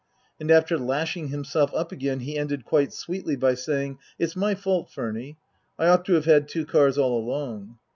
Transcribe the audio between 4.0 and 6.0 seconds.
It's my fault, Furny. I